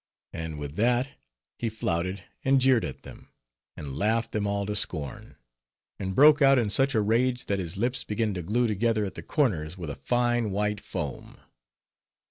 [0.33, 1.09] And with that,
[1.59, 3.27] he flouted, and jeered at them,
[3.77, 5.35] and laughed them all to scorn;
[5.99, 9.13] and broke out in such a rage, that his lips began to glue together at
[9.13, 11.37] the corners with a fine white foam.